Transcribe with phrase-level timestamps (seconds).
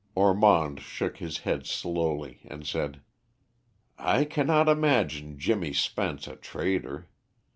[0.15, 3.01] Ormond shook his head slowly and said
[3.99, 7.07] "I cannot imagine Jimmy Spence a traitor.